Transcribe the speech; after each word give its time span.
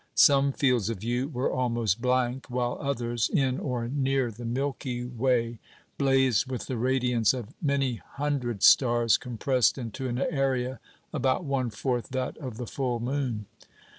Some 0.15 0.51
fields 0.51 0.89
of 0.89 0.97
view 1.01 1.27
were 1.29 1.51
almost 1.51 2.01
blank, 2.01 2.47
while 2.49 2.75
others 2.81 3.29
(in 3.31 3.59
or 3.59 3.87
near 3.87 4.31
the 4.31 4.45
Milky 4.45 5.03
Way) 5.05 5.59
blazed 5.99 6.49
with 6.49 6.65
the 6.65 6.75
radiance 6.77 7.35
of 7.35 7.53
many 7.61 7.97
hundred 8.15 8.63
stars 8.63 9.15
compressed 9.19 9.77
into 9.77 10.07
an 10.07 10.17
area 10.17 10.79
about 11.13 11.43
one 11.45 11.69
fourth 11.69 12.09
that 12.09 12.35
of 12.37 12.57
the 12.57 12.65
full 12.65 12.99
moon. 12.99 13.45